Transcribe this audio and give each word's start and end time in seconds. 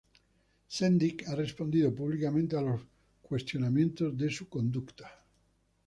Sendic 0.77 1.27
ha 1.27 1.35
respondido 1.35 1.93
públicamente 1.93 2.57
a 2.57 2.61
los 2.61 2.81
cuestionamientos 3.21 4.17
de 4.17 4.31
su 4.31 4.49
conducta". 4.49 5.23